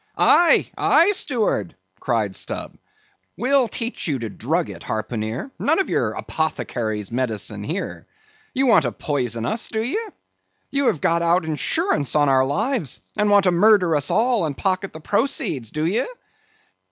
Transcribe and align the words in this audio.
"Aye, 0.17 0.67
aye, 0.79 1.11
steward," 1.11 1.75
cried 1.99 2.35
Stubb, 2.35 2.75
"we'll 3.37 3.67
teach 3.67 4.07
you 4.07 4.17
to 4.17 4.29
drug 4.31 4.71
a 4.71 4.79
harpooneer; 4.83 5.51
none 5.59 5.77
of 5.77 5.91
your 5.91 6.13
apothecary's 6.13 7.11
medicine 7.11 7.63
here; 7.63 8.07
you 8.51 8.65
want 8.65 8.81
to 8.81 8.91
poison 8.93 9.45
us, 9.45 9.67
do 9.67 9.79
ye? 9.83 9.99
You 10.71 10.87
have 10.87 11.01
got 11.01 11.21
out 11.21 11.45
insurances 11.45 12.15
on 12.15 12.29
our 12.29 12.45
lives 12.47 12.99
and 13.15 13.29
want 13.29 13.43
to 13.43 13.51
murder 13.51 13.95
us 13.95 14.09
all, 14.09 14.43
and 14.47 14.57
pocket 14.57 14.91
the 14.91 15.01
proceeds, 15.01 15.69
do 15.69 15.85
ye?" 15.85 16.03